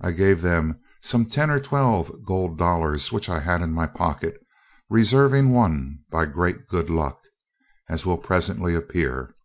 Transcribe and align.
I 0.00 0.10
gave 0.10 0.42
them 0.42 0.80
some 1.02 1.24
ten 1.24 1.50
or 1.52 1.60
twelve 1.60 2.24
gold 2.24 2.58
dollars 2.58 3.12
which 3.12 3.28
I 3.28 3.38
had 3.38 3.62
in 3.62 3.70
my 3.72 3.86
pocket, 3.86 4.44
reserving 4.88 5.50
one 5.52 6.00
by 6.10 6.26
great 6.26 6.66
good 6.66 6.90
luck, 6.90 7.20
as 7.88 8.04
will 8.04 8.18
presently 8.18 8.74
appear. 8.74 9.36